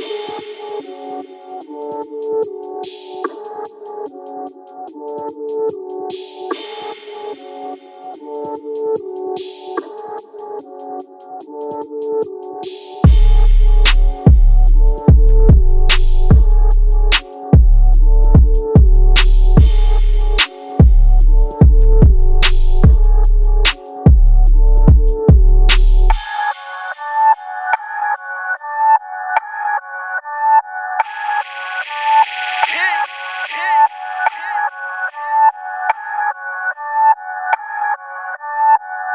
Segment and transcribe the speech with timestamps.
[0.00, 0.35] Yeah.